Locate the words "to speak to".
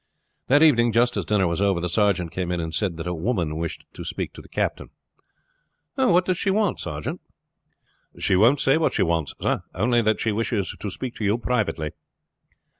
3.93-4.41, 10.79-11.23